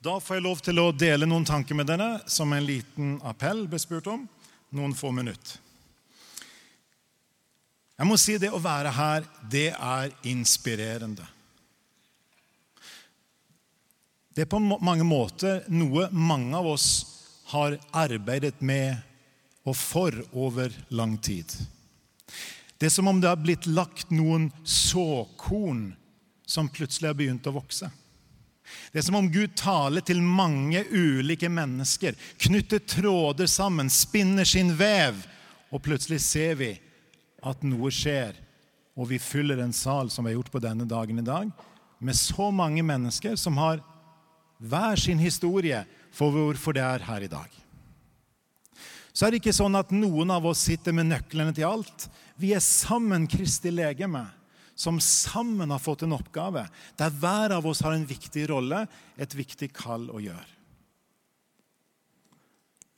[0.00, 3.66] Da får jeg lov til å dele noen tanker med dere som en liten appell
[3.68, 4.22] ble spurt om.
[4.72, 5.58] Noen få minutter.
[8.00, 11.26] Jeg må si det å være her, det er inspirerende.
[14.32, 16.88] Det er på mange måter noe mange av oss
[17.50, 18.96] har arbeidet med
[19.68, 21.44] og for over lang tid.
[22.80, 25.90] Det er som om det har blitt lagt noen såkorn
[26.48, 27.90] som plutselig har begynt å vokse.
[28.92, 34.72] Det er som om Gud taler til mange ulike mennesker, knytter tråder sammen, spinner sin
[34.78, 35.18] vev,
[35.70, 36.72] og plutselig ser vi
[37.46, 38.34] at noe skjer,
[38.98, 41.50] og vi fyller en sal som vi har gjort på denne dagen i dag,
[42.00, 43.82] med så mange mennesker som har
[44.60, 47.48] hver sin historie for hvorfor det er her i dag.
[49.12, 52.06] Så er det ikke sånn at noen av oss sitter med nøklene til alt.
[52.40, 54.24] Vi er sammen Kristi legeme,
[54.80, 56.62] som sammen har fått en oppgave,
[56.96, 58.86] der hver av oss har en viktig rolle,
[59.20, 60.54] et viktig kall å gjøre.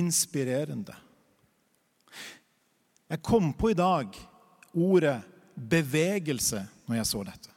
[0.00, 0.96] Inspirerende.
[3.12, 4.16] Jeg kom på i dag
[4.72, 5.18] ordet
[5.54, 7.52] bevegelse når jeg så dette.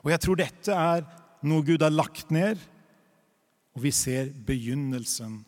[0.00, 1.04] Og jeg tror dette er
[1.46, 2.56] noe Gud har lagt ned,
[3.76, 5.42] og vi ser begynnelsen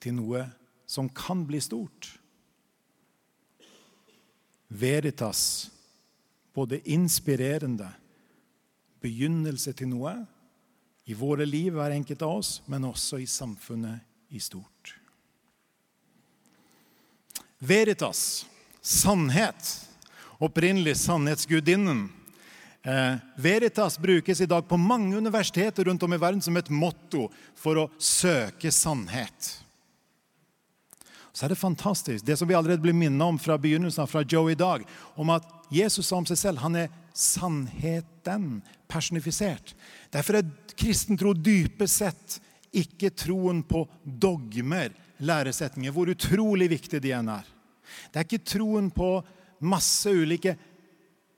[0.00, 0.46] til noe
[0.88, 2.14] som kan bli stort.
[4.72, 5.68] Veritas,
[6.54, 7.88] både inspirerende,
[9.04, 10.14] begynnelse til noe
[11.04, 14.00] i våre liv, hver enkelt av oss, men også i samfunnet
[14.32, 14.94] i stort.
[17.58, 18.46] Veritas,
[18.80, 19.88] sannhet.
[20.38, 22.06] Opprinnelig sannhetsgudinnen.
[22.82, 27.30] Eh, Veritas brukes i dag på mange universiteter rundt om i verden som et motto
[27.56, 29.63] for å søke sannhet.
[31.34, 34.52] Så er det fantastisk, det som vi allerede blir minnet om fra begynnelsen fra Joe
[34.52, 34.84] i dag,
[35.18, 38.60] om at Jesus sa om seg selv han er sannheten
[38.90, 39.72] personifisert.
[40.14, 42.36] Derfor er kristen tro dypest sett
[42.74, 47.48] ikke troen på dogmer, læresetninger, hvor utrolig viktig de enn er.
[48.10, 49.16] Det er ikke troen på
[49.66, 50.54] masse ulike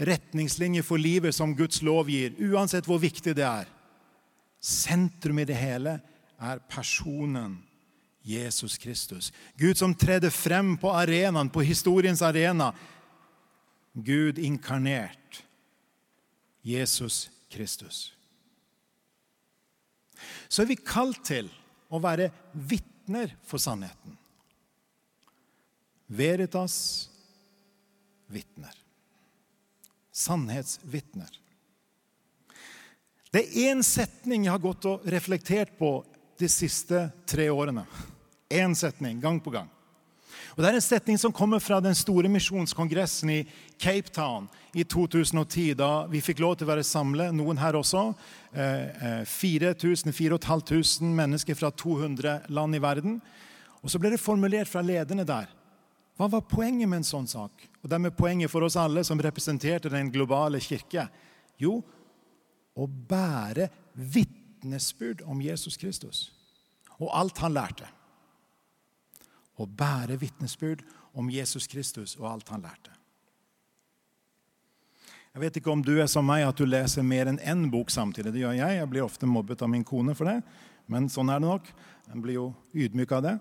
[0.00, 3.68] retningslinjer for livet som Guds lov gir, uansett hvor viktig det er.
[4.62, 5.98] Sentrum i det hele
[6.40, 7.60] er personen
[8.22, 9.32] Jesus Kristus.
[9.56, 12.72] Gud som tredde frem på arenaen, på historiens arena.
[13.92, 15.42] Gud inkarnert.
[16.62, 18.12] Jesus Kristus.
[20.48, 21.50] Så er vi kalt til
[21.90, 24.14] å være vitner for sannheten.
[26.06, 26.76] Veritas
[28.30, 28.74] vitner.
[30.12, 31.38] Sannhetsvitner.
[33.32, 36.02] Det er én setning jeg har gått og reflektert på
[36.42, 37.84] de siste tre årene.
[38.52, 39.70] Én setning, gang på gang.
[40.52, 43.46] Og Det er en setning som kommer fra den store misjonskongressen i
[43.80, 48.12] Cape Town i 2010, da vi fikk lov til å være samlet, noen her også.
[48.52, 53.20] 4000-4500 eh, mennesker fra 200 land i verden.
[53.80, 55.48] Og Så ble det formulert fra lederne der
[56.20, 57.64] hva var poenget med en sånn sak?
[57.82, 61.08] Og dermed poenget for oss alle som representerte den globale kirke?
[61.58, 61.80] Jo,
[62.76, 63.66] å bære
[64.62, 66.30] vitnesbyrd om Jesus Kristus
[67.00, 67.86] og alt han lærte.
[69.58, 70.82] Å bære vitnesbyrd
[71.18, 72.90] om Jesus Kristus og alt han lærte.
[75.32, 77.90] Jeg vet ikke om du er som meg, at du leser mer enn én bok
[77.90, 78.34] samtidig.
[78.34, 78.78] Det gjør jeg.
[78.78, 80.42] Jeg blir ofte mobbet av min kone for det,
[80.86, 81.70] men sånn er det nok.
[82.06, 83.36] Jeg blir jo ydmyk av det.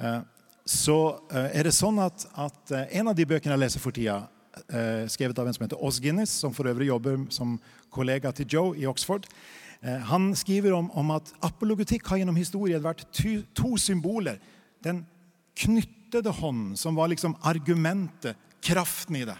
[0.00, 0.20] Eh,
[0.64, 0.98] så
[1.28, 4.22] eh, er det sånn at, at, eh, en av de bøkene jeg leser for tida,
[5.10, 7.56] skrevet av en som heter Oz Guinness, som for øvrig jobber som
[7.94, 9.26] kollega til Joe i Oxford,
[9.84, 14.38] han skriver om, om at apologetikk har gjennom historien vært to, to symboler.
[14.80, 15.02] Den
[15.60, 19.36] knyttede hånden, som var liksom argumentet, kraften i det.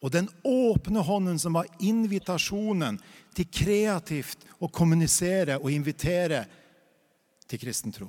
[0.00, 2.98] Og den åpne hånden, som var invitasjonen
[3.36, 6.44] til kreativt å kommunisere og invitere
[7.48, 8.08] til kristen tro.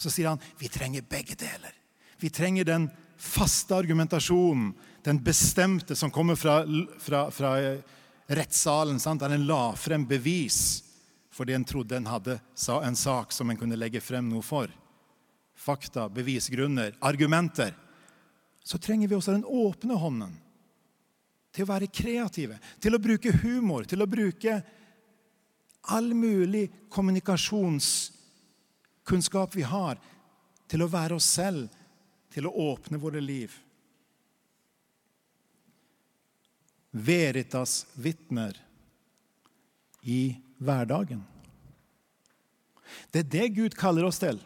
[0.00, 1.74] Så sier han vi trenger begge deler.
[2.20, 2.88] Vi trenger den
[3.20, 4.72] faste argumentasjonen,
[5.04, 6.62] den bestemte som kommer fra,
[6.98, 7.52] fra, fra
[8.26, 9.20] rettssalen, sant?
[9.20, 10.84] der en la frem bevis
[11.30, 12.40] fordi en trodde en hadde
[12.82, 14.68] en sak som en kunne legge frem noe for.
[15.56, 17.74] Fakta, bevisgrunner, argumenter.
[18.64, 20.34] Så trenger vi også den åpne hånden
[21.54, 24.62] til å være kreative, til å bruke humor, til å bruke
[25.88, 29.96] all mulig kommunikasjonskunnskap vi har,
[30.68, 31.68] til å være oss selv,
[32.30, 33.50] til å åpne våre liv.
[36.90, 38.56] Veritas vitner
[40.02, 41.24] i hverdagen.
[43.10, 44.38] Det er det Gud kaller oss til.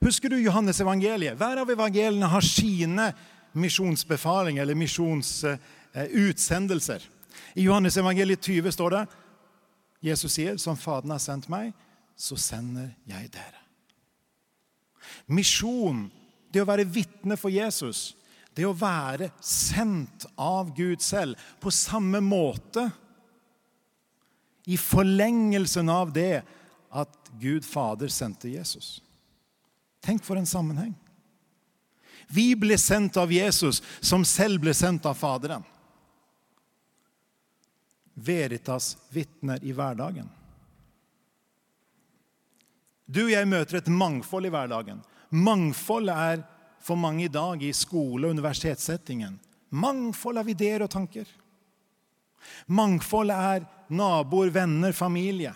[0.00, 1.36] Husker du Johannes evangeliet?
[1.36, 3.14] Hver av evangeliene har sine
[3.52, 7.00] misjonsbefalinger eller misjonsutsendelser.
[7.54, 9.06] I Johannes evangeliet 20 står det
[10.02, 11.72] Jesus sier, som Faderen har sendt meg,
[12.18, 13.60] så sender jeg dere.
[15.30, 16.10] Misjon,
[16.52, 18.12] det å være vitne for Jesus,
[18.52, 22.90] det å være sendt av Gud selv på samme måte
[24.68, 26.42] i forlengelsen av det
[26.92, 29.00] at Gud Fader sendte Jesus.
[30.04, 30.92] Tenk for en sammenheng.
[32.32, 35.64] Vi ble sendt av Jesus, som selv ble sendt av Faderen.
[38.14, 40.28] Veritas vitner i hverdagen.
[43.06, 45.00] Du og jeg møter et mangfold i hverdagen.
[45.32, 46.42] Mangfoldet er
[46.82, 49.38] for mange i dag i skole- og universitetssettingen.
[49.72, 51.28] Mangfold av ideer og tanker.
[52.66, 55.54] Mangfoldet er naboer, venner, familie.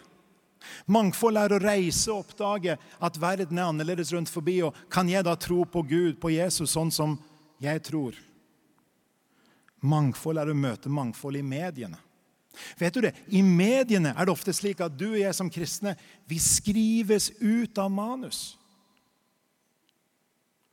[0.90, 4.61] Mangfold er å reise og oppdage at verden er annerledes rundt forbi.
[4.64, 7.19] Og kan jeg da tro på Gud, på Jesus, sånn som
[7.62, 8.17] jeg tror?
[9.87, 12.00] Mangfold er å møte mangfold i mediene.
[12.81, 13.12] Vet du det?
[13.29, 15.93] I mediene er det ofte slik at du og jeg som kristne
[16.25, 18.56] vi skrives ut av manus.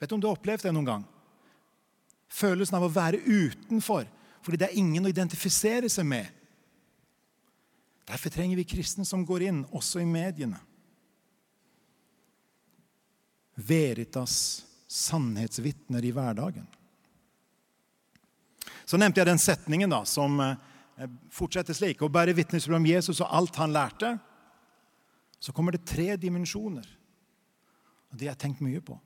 [0.03, 1.03] Vet du om du har opplevd det noen gang?
[2.27, 4.03] Følelsen av å være utenfor
[4.43, 6.25] fordi det er ingen å identifisere seg med.
[8.03, 10.59] Derfor trenger vi kristne som går inn, også i mediene.
[13.55, 14.33] Veritas
[14.91, 16.67] sannhetsvitner i hverdagen.
[18.83, 22.03] Så nevnte jeg den setningen da, som eh, fortsetter slik.
[22.03, 24.17] Å bære vitnesbyrd om Jesus og alt han lærte.
[25.39, 26.91] Så kommer det tre dimensjoner.
[28.11, 28.99] Og Det har jeg tenkt mye på.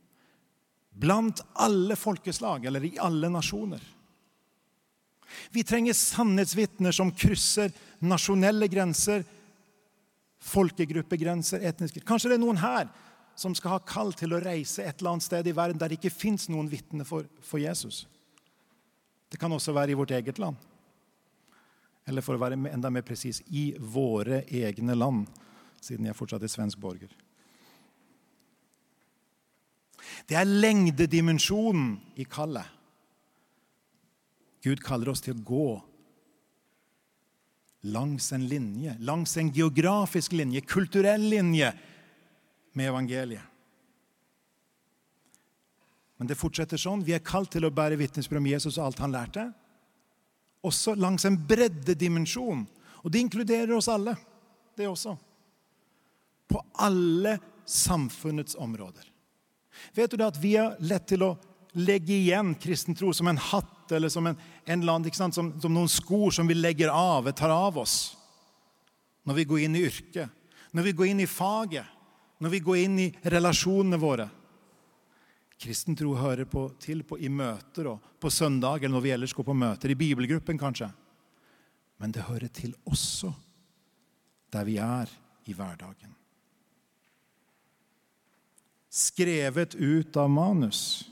[0.98, 3.82] Blant alle folkeslag, eller i alle nasjoner.
[5.52, 9.26] Vi trenger sannhetsvitner som krysser nasjonelle grenser,
[10.48, 12.88] folkegruppegrenser, etniske Kanskje det er noen her
[13.38, 16.00] som skal ha kall til å reise et eller annet sted i verden der det
[16.00, 18.06] ikke fins noen vitner for, for, Jesus.
[19.30, 20.58] Det kan også være i vårt eget land.
[22.08, 25.28] Eller for å være enda mer presis i våre egne land,
[25.84, 27.12] siden jeg fortsatt er svensk borger.
[30.28, 32.68] Det er lengdedimensjonen i kallet.
[34.66, 35.68] Gud kaller oss til å gå
[37.88, 41.72] langs en linje, langs en geografisk linje, kulturell linje
[42.76, 43.54] med evangeliet.
[46.18, 47.06] Men det fortsetter sånn.
[47.06, 49.44] Vi er kalt til å bære vitnesbyrd om Jesus og alt han lærte.
[50.66, 52.64] Også langs en breddedimensjon.
[53.06, 54.16] Og det inkluderer oss alle,
[54.76, 55.14] det også.
[56.50, 57.38] På alle
[57.70, 59.06] samfunnets områder.
[59.96, 61.36] Vet du det at vi har lett til å
[61.78, 65.90] legge igjen kristen tro som en hatt eller som, en, en land, som, som, noen
[65.92, 68.16] skor som vi legger av, tar av oss
[69.28, 70.30] når vi går inn i yrket,
[70.72, 71.86] når vi går inn i faget,
[72.40, 74.28] når vi går inn i relasjonene våre.
[75.60, 79.36] Kristen tro hører på, til på, i møter og på søndag eller når vi ellers
[79.36, 80.88] går på møter, i bibelgruppen kanskje.
[81.98, 83.34] Men det hører til også
[84.54, 85.12] der vi er
[85.50, 86.14] i hverdagen.
[88.90, 91.10] Skrevet ut av manus.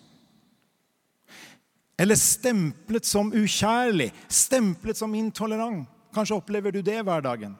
[1.98, 5.88] Eller stemplet som ukjærlig, stemplet som intolerant.
[6.16, 7.56] Kanskje opplever du det hver dagen.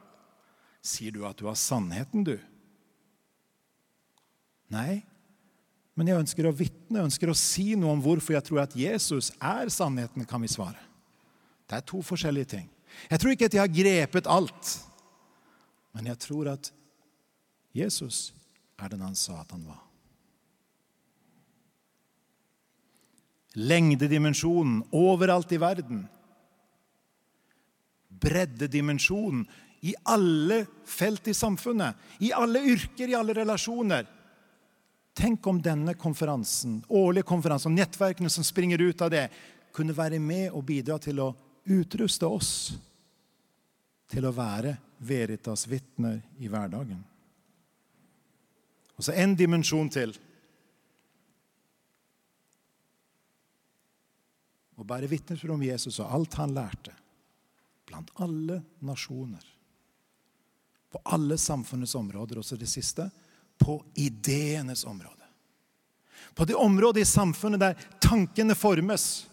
[0.86, 2.36] Sier du at du har sannheten, du?
[4.72, 5.04] Nei,
[5.96, 9.32] men jeg ønsker å vitne, ønsker å si noe om hvorfor jeg tror at Jesus
[9.40, 10.80] er sannheten, kan vi svare.
[11.66, 12.68] Det er to forskjellige ting.
[13.10, 14.76] Jeg tror ikke at jeg har grepet alt,
[15.96, 16.72] men jeg tror at
[17.76, 18.30] Jesus
[18.80, 19.85] er den han sa at han var.
[23.56, 26.04] Lengdedimensjonen overalt i verden.
[28.08, 29.46] Breddedimensjonen
[29.86, 34.08] i alle felt i samfunnet, i alle yrker, i alle relasjoner.
[35.16, 39.28] Tenk om denne konferansen, årlige konferansen og nettverkene som springer ut av det,
[39.76, 41.30] kunne være med og bidra til å
[41.72, 42.52] utruste oss
[44.12, 47.02] til å være Veritas vitner i hverdagen.
[48.96, 50.14] Og så en dimensjon til.
[54.86, 56.92] Og bære vitnesbyrd om Jesus og alt han lærte,
[57.90, 59.42] blant alle nasjoner.
[60.94, 63.08] På alle samfunnets områder, også det siste
[63.58, 65.26] på ideenes område.
[66.36, 69.26] På det området i samfunnet der tankene formes,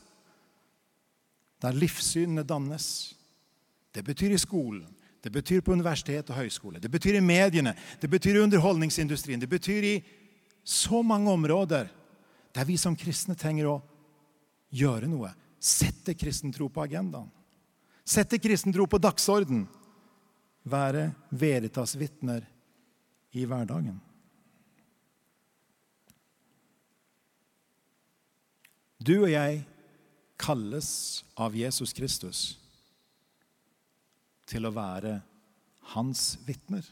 [1.61, 3.15] der livssynene dannes.
[3.93, 4.89] Det betyr i skolen,
[5.21, 9.53] det betyr på universitet og høyskole, det betyr i mediene, det betyr i underholdningsindustrien, det
[9.53, 9.95] betyr i
[10.65, 11.93] så mange områder
[12.55, 13.79] der vi som kristne trenger å
[14.73, 15.35] gjøre noe.
[15.63, 17.31] Sette kristen tro på agendaen.
[18.05, 19.67] Sette kristen tro på dagsorden.
[20.67, 22.43] Være Veritas vitner
[23.31, 24.01] i hverdagen.
[29.03, 29.63] Du og jeg
[30.39, 30.89] kalles
[31.39, 32.43] av Jesus Kristus
[34.51, 35.17] til å være
[35.95, 36.85] hans vitner.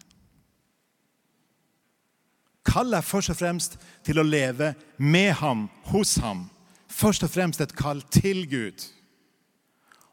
[2.67, 6.47] Kall er først og fremst til å leve med ham, hos ham.
[6.91, 8.87] Først og fremst et kall til Gud.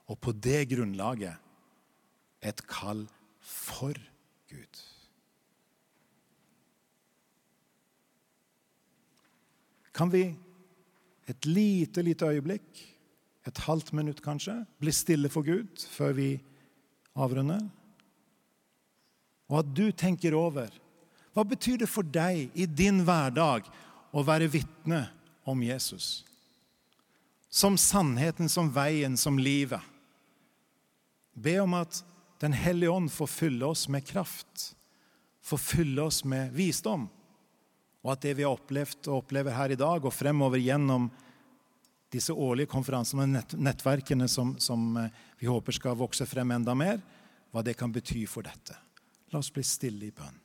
[0.07, 1.35] Og på det grunnlaget
[2.45, 3.07] et kall
[3.41, 3.97] for
[4.47, 4.83] Gud.
[9.97, 10.29] Kan vi
[11.27, 12.83] et lite, lite øyeblikk,
[13.47, 16.29] et halvt minutt kanskje, bli stille for Gud før vi
[17.15, 17.63] avrunder?
[19.47, 20.69] Og at du tenker over
[21.33, 23.67] hva betyr det for deg i din hverdag
[24.09, 25.03] å være vitne
[25.45, 26.25] om Jesus?
[27.49, 29.81] Som sannheten, som veien, som livet.
[31.33, 32.03] Be om at
[32.37, 34.75] Den hellige ånd får fylle oss med kraft,
[35.41, 37.07] får fylle oss med visdom.
[38.05, 41.09] Og at det vi har opplevd og opplever her i dag og fremover gjennom
[42.13, 45.09] disse årlige konferansene og nettverkene som, som eh,
[45.41, 47.01] vi håper skal vokse frem enda mer,
[47.49, 48.77] hva det kan bety for dette.
[49.33, 50.37] La oss bli stille i bønn.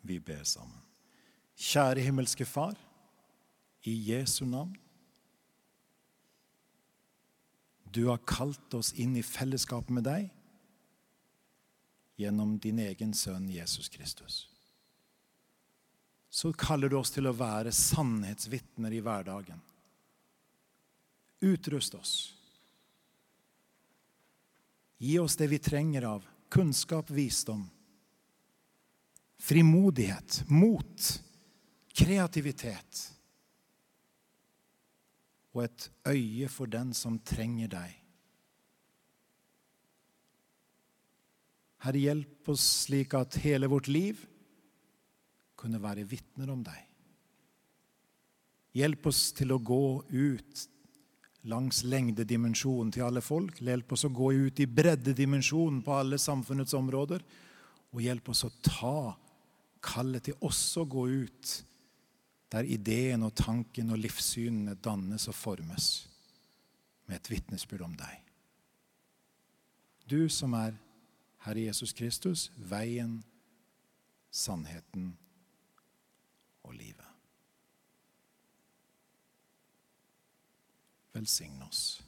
[0.00, 0.78] Vi ber sammen.
[1.60, 2.76] Kjære himmelske Far,
[3.82, 4.76] i Jesu navn.
[7.84, 10.28] Du har kalt oss inn i fellesskap med deg
[12.20, 14.44] gjennom din egen sønn Jesus Kristus.
[16.30, 19.58] Så kaller du oss til å være sannhetsvitner i hverdagen.
[21.40, 22.14] Utrust oss.
[25.00, 27.64] Gi oss det vi trenger av kunnskap, visdom
[29.40, 31.06] frimodighet, mot,
[31.96, 33.06] kreativitet
[35.50, 37.96] og et øye for den som trenger deg.
[41.80, 44.20] Herre, hjelp oss slik at hele vårt liv
[45.58, 46.78] kunne være vitner om deg.
[48.76, 50.66] Hjelp oss til å gå ut
[51.50, 53.58] langs lengdedimensjonen til alle folk.
[53.64, 57.24] Hjelp oss å gå ut i breddedimensjonen på alle samfunnets områder.
[57.90, 59.16] Og hjelp oss å ta
[59.84, 61.52] kallet til også å gå ut
[62.50, 65.90] der ideen og tanken og livssynene dannes og formes
[67.06, 68.16] med et vitnesbyrd om deg.
[70.10, 70.74] Du som er
[71.44, 73.20] Herre Jesus Kristus, veien,
[74.30, 75.12] sannheten
[76.66, 77.06] og livet.
[81.14, 82.00] Velsign oss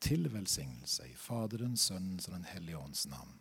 [0.00, 3.34] til velsignelse i Faderens, Sønnens og Den hellige ånds navn.